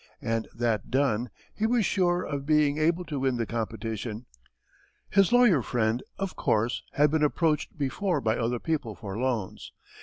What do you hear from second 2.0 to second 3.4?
of being able to win